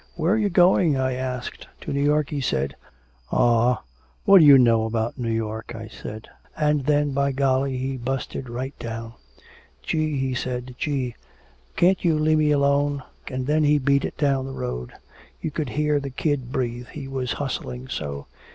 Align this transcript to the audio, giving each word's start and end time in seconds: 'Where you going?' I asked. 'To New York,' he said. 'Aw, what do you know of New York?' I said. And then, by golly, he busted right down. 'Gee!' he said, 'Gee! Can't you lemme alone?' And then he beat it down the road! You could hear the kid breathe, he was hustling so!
'Where 0.15 0.35
you 0.35 0.49
going?' 0.49 0.97
I 0.97 1.11
asked. 1.13 1.67
'To 1.81 1.93
New 1.93 2.01
York,' 2.03 2.31
he 2.31 2.41
said. 2.41 2.75
'Aw, 3.31 3.83
what 4.25 4.39
do 4.39 4.45
you 4.45 4.57
know 4.57 4.85
of 4.85 5.15
New 5.15 5.29
York?' 5.29 5.75
I 5.75 5.89
said. 5.89 6.27
And 6.57 6.85
then, 6.85 7.11
by 7.11 7.31
golly, 7.31 7.77
he 7.77 7.97
busted 7.97 8.49
right 8.49 8.73
down. 8.79 9.13
'Gee!' 9.83 10.17
he 10.17 10.33
said, 10.33 10.73
'Gee! 10.79 11.13
Can't 11.75 12.03
you 12.03 12.17
lemme 12.17 12.51
alone?' 12.51 13.03
And 13.27 13.45
then 13.45 13.63
he 13.63 13.77
beat 13.77 14.03
it 14.03 14.17
down 14.17 14.47
the 14.47 14.53
road! 14.53 14.93
You 15.39 15.51
could 15.51 15.69
hear 15.69 15.99
the 15.99 16.09
kid 16.09 16.51
breathe, 16.51 16.87
he 16.87 17.07
was 17.07 17.33
hustling 17.33 17.87
so! 17.87 18.25